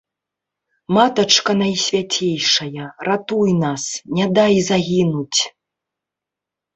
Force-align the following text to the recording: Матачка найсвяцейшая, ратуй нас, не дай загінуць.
Матачка 0.95 1.51
найсвяцейшая, 1.59 2.85
ратуй 3.07 3.49
нас, 3.65 3.83
не 4.21 4.25
дай 4.39 4.53
загінуць. 4.71 5.41